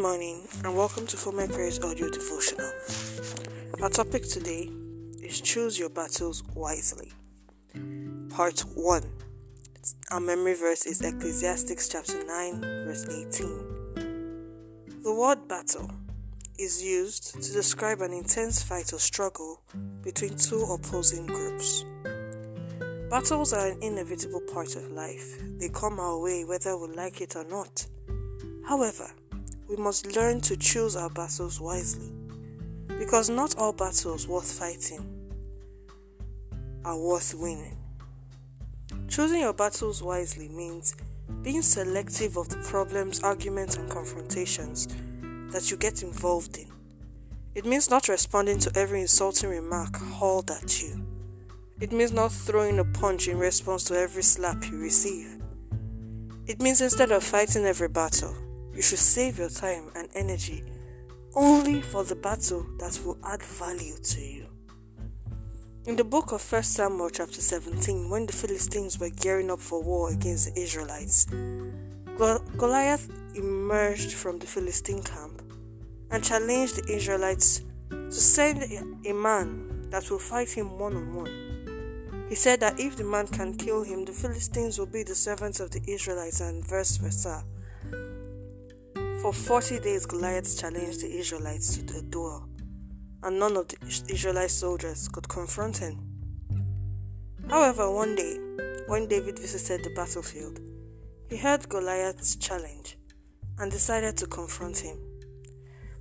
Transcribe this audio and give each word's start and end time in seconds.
morning 0.00 0.48
and 0.64 0.74
welcome 0.74 1.06
to 1.06 1.14
Full 1.14 1.32
Prayers 1.32 1.78
Audio 1.80 2.08
Devotional. 2.08 2.72
Our 3.82 3.90
topic 3.90 4.26
today 4.26 4.70
is 5.22 5.42
Choose 5.42 5.78
Your 5.78 5.90
Battles 5.90 6.42
Wisely. 6.54 7.12
Part 8.30 8.60
1. 8.60 9.02
Our 10.10 10.20
memory 10.20 10.54
verse 10.54 10.86
is 10.86 11.02
Ecclesiastes 11.02 11.86
chapter 11.90 12.24
9, 12.24 12.60
verse 12.62 13.06
18. 13.10 15.02
The 15.02 15.12
word 15.12 15.46
battle 15.46 15.90
is 16.58 16.82
used 16.82 17.34
to 17.42 17.52
describe 17.52 18.00
an 18.00 18.14
intense 18.14 18.62
fight 18.62 18.94
or 18.94 18.98
struggle 18.98 19.60
between 20.00 20.34
two 20.34 20.62
opposing 20.62 21.26
groups. 21.26 21.84
Battles 23.10 23.52
are 23.52 23.66
an 23.66 23.82
inevitable 23.82 24.40
part 24.50 24.76
of 24.76 24.90
life. 24.92 25.42
They 25.58 25.68
come 25.68 26.00
our 26.00 26.18
way 26.18 26.46
whether 26.46 26.78
we 26.78 26.88
like 26.94 27.20
it 27.20 27.36
or 27.36 27.44
not. 27.44 27.86
However, 28.66 29.10
we 29.70 29.76
must 29.76 30.16
learn 30.16 30.40
to 30.40 30.56
choose 30.56 30.96
our 30.96 31.10
battles 31.10 31.60
wisely 31.60 32.10
because 32.98 33.30
not 33.30 33.56
all 33.56 33.72
battles 33.72 34.26
worth 34.26 34.50
fighting 34.50 35.06
are 36.84 36.98
worth 36.98 37.34
winning. 37.34 37.78
Choosing 39.06 39.42
your 39.42 39.52
battles 39.52 40.02
wisely 40.02 40.48
means 40.48 40.96
being 41.42 41.62
selective 41.62 42.36
of 42.36 42.48
the 42.48 42.56
problems, 42.56 43.22
arguments, 43.22 43.76
and 43.76 43.88
confrontations 43.88 44.88
that 45.52 45.70
you 45.70 45.76
get 45.76 46.02
involved 46.02 46.58
in. 46.58 46.66
It 47.54 47.64
means 47.64 47.90
not 47.90 48.08
responding 48.08 48.58
to 48.60 48.72
every 48.74 49.00
insulting 49.00 49.50
remark 49.50 49.96
hauled 49.96 50.50
at 50.50 50.82
you. 50.82 51.00
It 51.80 51.92
means 51.92 52.12
not 52.12 52.32
throwing 52.32 52.80
a 52.80 52.84
punch 52.84 53.28
in 53.28 53.38
response 53.38 53.84
to 53.84 53.96
every 53.96 54.24
slap 54.24 54.64
you 54.64 54.78
receive. 54.78 55.40
It 56.46 56.60
means 56.60 56.80
instead 56.80 57.12
of 57.12 57.22
fighting 57.22 57.64
every 57.66 57.88
battle, 57.88 58.34
you 58.74 58.82
should 58.82 58.98
save 58.98 59.38
your 59.38 59.48
time 59.48 59.90
and 59.94 60.08
energy 60.14 60.64
only 61.34 61.80
for 61.80 62.04
the 62.04 62.16
battle 62.16 62.66
that 62.78 62.98
will 63.04 63.18
add 63.24 63.42
value 63.42 63.96
to 64.02 64.20
you. 64.20 64.46
In 65.86 65.96
the 65.96 66.04
book 66.04 66.32
of 66.32 66.52
1 66.52 66.62
Samuel, 66.62 67.10
chapter 67.10 67.40
17, 67.40 68.10
when 68.10 68.26
the 68.26 68.32
Philistines 68.32 68.98
were 68.98 69.10
gearing 69.10 69.50
up 69.50 69.60
for 69.60 69.82
war 69.82 70.12
against 70.12 70.54
the 70.54 70.60
Israelites, 70.60 71.26
Goliath 72.58 73.08
emerged 73.34 74.12
from 74.12 74.38
the 74.38 74.46
Philistine 74.46 75.02
camp 75.02 75.42
and 76.10 76.22
challenged 76.22 76.76
the 76.76 76.94
Israelites 76.94 77.62
to 77.90 78.12
send 78.12 78.62
a 79.06 79.12
man 79.12 79.88
that 79.90 80.10
will 80.10 80.18
fight 80.18 80.50
him 80.50 80.78
one 80.78 80.96
on 80.96 81.14
one. 81.14 82.26
He 82.28 82.34
said 82.34 82.60
that 82.60 82.78
if 82.78 82.96
the 82.96 83.04
man 83.04 83.26
can 83.26 83.56
kill 83.56 83.82
him, 83.82 84.04
the 84.04 84.12
Philistines 84.12 84.78
will 84.78 84.86
be 84.86 85.02
the 85.02 85.14
servants 85.14 85.60
of 85.60 85.70
the 85.70 85.82
Israelites, 85.88 86.40
and 86.40 86.64
vice 86.64 86.98
versa. 86.98 87.42
For 89.22 89.34
40 89.34 89.80
days, 89.80 90.06
Goliath 90.06 90.58
challenged 90.58 91.02
the 91.02 91.10
Israelites 91.14 91.76
to 91.76 91.82
the 91.82 92.00
duel, 92.00 92.48
and 93.22 93.38
none 93.38 93.54
of 93.58 93.68
the 93.68 93.76
Israelite 94.08 94.50
soldiers 94.50 95.08
could 95.08 95.28
confront 95.28 95.76
him. 95.76 95.98
However, 97.50 97.90
one 97.90 98.14
day, 98.14 98.38
when 98.86 99.08
David 99.08 99.38
visited 99.38 99.84
the 99.84 99.90
battlefield, 99.90 100.60
he 101.28 101.36
heard 101.36 101.68
Goliath's 101.68 102.36
challenge 102.36 102.96
and 103.58 103.70
decided 103.70 104.16
to 104.16 104.26
confront 104.26 104.78
him. 104.78 104.96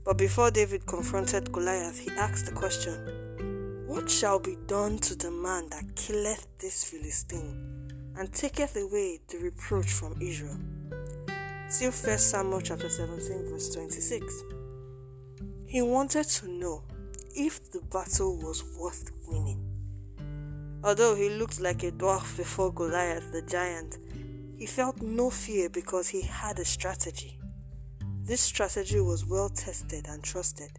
But 0.06 0.18
before 0.18 0.50
David 0.50 0.86
confronted 0.86 1.52
Goliath, 1.52 2.00
he 2.00 2.12
asked 2.12 2.46
the 2.46 2.54
question 2.54 3.84
what 3.86 4.10
shall 4.10 4.40
be 4.40 4.56
done 4.66 4.98
to 5.00 5.16
the 5.16 5.30
man 5.30 5.68
that 5.72 5.94
killeth 5.98 6.48
this 6.60 6.86
Philistine 6.86 8.14
and 8.18 8.32
taketh 8.32 8.78
away 8.78 9.20
the 9.28 9.40
reproach 9.40 9.92
from 9.92 10.16
Israel? 10.22 10.58
See 11.70 11.86
1 11.86 12.18
Samuel 12.18 12.62
chapter 12.62 12.90
17, 12.90 13.52
verse 13.52 13.76
26. 13.76 14.44
He 15.68 15.84
wanted 15.84 16.26
to 16.26 16.48
know 16.48 16.84
if 17.36 17.72
the 17.72 17.82
battle 17.92 18.38
was 18.38 18.64
worth 18.76 19.12
winning. 19.28 19.64
Although 20.84 21.14
he 21.14 21.30
looked 21.30 21.60
like 21.60 21.84
a 21.84 21.92
dwarf 21.92 22.36
before 22.38 22.74
Goliath 22.74 23.32
the 23.32 23.44
giant, 23.44 24.00
he 24.58 24.66
felt 24.66 25.00
no 25.04 25.30
fear 25.30 25.70
because 25.70 26.08
he 26.10 26.24
had 26.24 26.58
a 26.58 26.66
strategy. 26.66 27.40
This 28.24 28.42
strategy 28.42 29.00
was 29.00 29.28
well 29.28 29.50
tested 29.50 30.08
and 30.10 30.24
trusted 30.24 30.72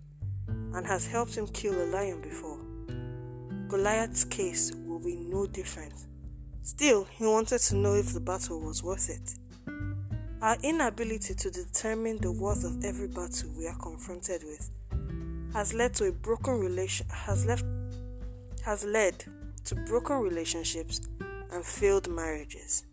and 0.48 0.84
has 0.84 1.06
helped 1.06 1.36
him 1.36 1.46
kill 1.46 1.80
a 1.80 1.86
lion 1.86 2.20
before. 2.20 2.58
Goliath's 3.68 4.24
case 4.24 4.72
will 4.88 4.98
be 4.98 5.14
no 5.14 5.46
different. 5.46 5.94
Still, 6.62 7.04
he 7.04 7.24
wanted 7.24 7.60
to 7.60 7.76
know 7.76 7.94
if 7.94 8.12
the 8.12 8.18
battle 8.18 8.60
was 8.60 8.82
worth 8.82 9.08
it. 9.08 9.36
Our 10.42 10.56
inability 10.62 11.34
to 11.34 11.50
determine 11.50 12.16
the 12.16 12.32
worth 12.32 12.64
of 12.64 12.82
every 12.82 13.08
battle 13.08 13.50
we 13.58 13.66
are 13.66 13.76
confronted 13.76 14.42
with 14.42 14.70
has 15.52 15.74
led 15.74 15.92
to 15.96 16.06
a 16.06 16.12
broken 16.12 16.58
relation 16.58 17.06
has 17.10 17.44
left 17.44 17.64
has 18.64 18.82
led 18.82 19.22
to 19.64 19.74
broken 19.74 20.16
relationships 20.16 21.02
and 21.52 21.62
failed 21.62 22.08
marriages. 22.08 22.84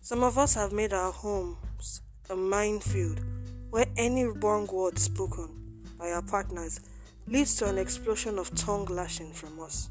Some 0.00 0.24
of 0.24 0.36
us 0.36 0.54
have 0.54 0.72
made 0.72 0.92
our 0.92 1.12
homes 1.12 2.02
a 2.28 2.34
minefield 2.34 3.20
where 3.70 3.86
any 3.96 4.24
wrong 4.24 4.66
word 4.66 4.98
spoken 4.98 5.48
by 5.96 6.10
our 6.10 6.22
partners 6.22 6.80
leads 7.28 7.54
to 7.56 7.68
an 7.68 7.78
explosion 7.78 8.40
of 8.40 8.52
tongue 8.56 8.86
lashing 8.86 9.32
from 9.32 9.60
us. 9.60 9.88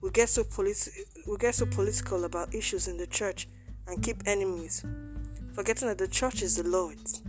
We 0.00 0.10
get 0.10 0.28
so 0.28 0.42
politi- 0.42 1.04
we 1.24 1.36
get 1.36 1.54
so 1.54 1.66
political 1.66 2.24
about 2.24 2.52
issues 2.52 2.88
in 2.88 2.96
the 2.96 3.06
church 3.06 3.46
and 3.86 4.02
keep 4.02 4.26
enemies, 4.26 4.84
forgetting 5.56 5.88
that 5.88 5.96
the 5.96 6.06
church 6.06 6.42
is 6.42 6.54
the 6.56 6.68
Lord's. 6.68 7.22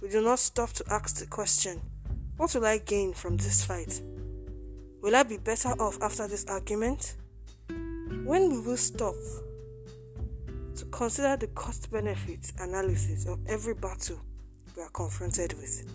We 0.00 0.08
do 0.08 0.22
not 0.22 0.38
stop 0.38 0.70
to 0.74 0.84
ask 0.88 1.16
the 1.16 1.26
question, 1.26 1.80
what 2.36 2.54
will 2.54 2.64
I 2.64 2.78
gain 2.78 3.12
from 3.12 3.36
this 3.38 3.64
fight? 3.64 4.00
Will 5.02 5.16
I 5.16 5.24
be 5.24 5.36
better 5.36 5.70
off 5.70 6.00
after 6.00 6.28
this 6.28 6.44
argument? 6.44 7.16
When 8.24 8.50
will 8.50 8.50
we 8.50 8.60
will 8.60 8.76
stop 8.76 9.16
to 10.76 10.84
consider 10.92 11.36
the 11.36 11.48
cost 11.48 11.90
benefit 11.90 12.52
analysis 12.60 13.26
of 13.26 13.40
every 13.48 13.74
battle 13.74 14.20
we 14.76 14.82
are 14.84 14.90
confronted 14.90 15.54
with. 15.54 15.92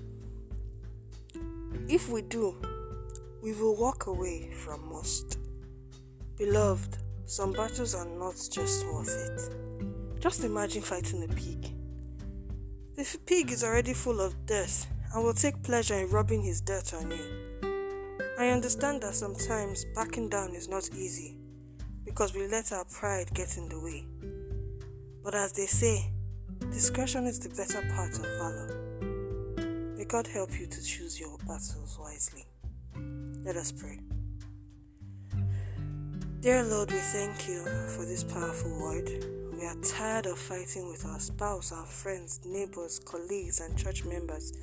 If 1.87 2.09
we 2.09 2.21
do, 2.23 2.57
we 3.41 3.53
will 3.53 3.77
walk 3.77 4.07
away 4.07 4.51
from 4.51 4.89
most. 4.89 5.37
Beloved, 6.37 6.97
some 7.25 7.53
battles 7.53 7.95
are 7.95 8.07
not 8.07 8.35
just 8.51 8.85
worth 8.87 9.07
it. 9.07 9.70
Just 10.21 10.43
imagine 10.43 10.83
fighting 10.83 11.23
a 11.23 11.27
pig. 11.27 11.73
The 12.95 13.17
pig 13.25 13.49
is 13.49 13.63
already 13.63 13.95
full 13.95 14.21
of 14.21 14.45
dirt 14.45 14.85
and 15.15 15.23
will 15.23 15.33
take 15.33 15.63
pleasure 15.63 15.95
in 15.95 16.11
rubbing 16.11 16.43
his 16.43 16.61
dirt 16.61 16.93
on 16.93 17.09
you. 17.09 17.59
I 18.37 18.49
understand 18.49 19.01
that 19.01 19.15
sometimes 19.15 19.83
backing 19.95 20.29
down 20.29 20.53
is 20.53 20.69
not 20.69 20.87
easy 20.95 21.39
because 22.05 22.35
we 22.35 22.45
let 22.45 22.71
our 22.71 22.85
pride 22.85 23.33
get 23.33 23.57
in 23.57 23.67
the 23.67 23.79
way. 23.79 24.05
But 25.23 25.33
as 25.33 25.53
they 25.53 25.65
say, 25.65 26.11
discretion 26.69 27.25
is 27.25 27.39
the 27.39 27.49
better 27.49 27.81
part 27.95 28.13
of 28.13 28.21
valor. 28.37 29.95
May 29.97 30.05
God 30.05 30.27
help 30.27 30.51
you 30.59 30.67
to 30.67 30.83
choose 30.83 31.19
your 31.19 31.35
battles 31.39 31.97
wisely. 31.99 32.45
Let 33.43 33.55
us 33.55 33.71
pray. 33.71 33.99
Dear 36.41 36.63
Lord, 36.63 36.91
we 36.91 36.99
thank 36.99 37.47
you 37.47 37.65
for 37.95 38.05
this 38.05 38.23
powerful 38.23 38.79
word. 38.79 39.40
We 39.61 39.67
are 39.67 39.75
tired 39.83 40.25
of 40.25 40.39
fighting 40.39 40.89
with 40.89 41.05
our 41.05 41.19
spouse, 41.19 41.71
our 41.71 41.85
friends, 41.85 42.39
neighbors, 42.43 42.97
colleagues, 42.97 43.59
and 43.59 43.77
church 43.77 44.03
members. 44.05 44.53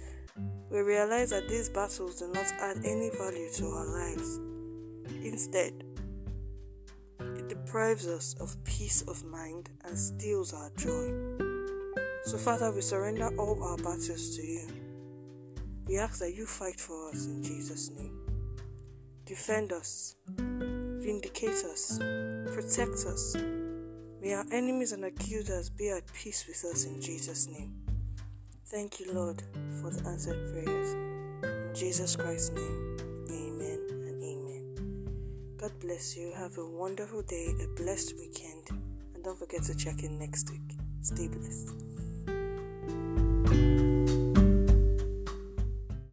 We 0.71 0.81
realize 0.81 1.31
that 1.31 1.49
these 1.49 1.69
battles 1.69 2.19
do 2.19 2.27
not 2.33 2.53
add 2.61 2.79
any 2.85 3.11
value 3.11 3.49
to 3.49 3.67
our 3.69 3.87
lives. 3.87 4.41
Instead, 5.23 5.85
it 7.21 7.49
deprives 7.49 8.09
us 8.09 8.35
of 8.41 8.57
peace 8.65 9.03
of 9.03 9.25
mind 9.25 9.71
and 9.85 9.97
steals 9.97 10.53
our 10.53 10.73
joy. 10.77 11.13
So, 12.25 12.37
Father, 12.37 12.73
we 12.73 12.81
surrender 12.81 13.31
all 13.39 13.63
our 13.63 13.77
battles 13.77 14.37
to 14.37 14.43
you. 14.43 14.67
We 15.87 15.99
ask 15.99 16.19
that 16.19 16.35
you 16.35 16.45
fight 16.45 16.81
for 16.81 17.11
us 17.11 17.27
in 17.27 17.45
Jesus' 17.45 17.93
name. 17.97 18.19
Defend 19.27 19.73
us, 19.73 20.17
vindicate 20.37 21.65
us, 21.65 21.99
protect 22.53 23.07
us. 23.07 23.37
May 24.21 24.35
our 24.35 24.45
enemies 24.51 24.91
and 24.93 25.05
accusers 25.05 25.71
be 25.71 25.91
at 25.91 26.13
peace 26.13 26.45
with 26.49 26.65
us 26.65 26.85
in 26.85 27.01
Jesus' 27.01 27.47
name. 27.47 27.73
Thank 28.67 28.99
you, 28.99 29.13
Lord, 29.13 29.43
for 29.81 29.91
the 29.91 30.09
answered 30.09 30.53
prayers. 30.53 30.93
In 31.45 31.73
Jesus 31.73 32.17
Christ's 32.17 32.51
name, 32.51 32.97
amen 33.31 33.87
and 33.91 34.23
amen. 34.23 35.57
God 35.57 35.73
bless 35.81 36.17
you. 36.17 36.33
Have 36.37 36.59
a 36.59 36.67
wonderful 36.67 37.23
day, 37.23 37.55
a 37.63 37.81
blessed 37.81 38.15
weekend, 38.19 38.69
and 39.15 39.23
don't 39.23 39.39
forget 39.39 39.63
to 39.63 39.75
check 39.77 40.03
in 40.03 40.19
next 40.19 40.51
week. 40.51 40.77
Stay 41.01 41.29
blessed. 41.29 41.88